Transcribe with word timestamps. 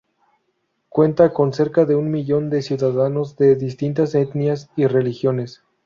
Cuenta 0.89 1.31
con 1.31 1.53
cerca 1.53 1.85
de 1.85 1.93
un 1.93 2.09
millón 2.09 2.49
de 2.49 2.63
ciudadanos 2.63 3.37
de 3.37 3.55
distintas 3.55 4.15
etnias 4.15 4.67
y 4.75 4.87
religiones. 4.87 5.61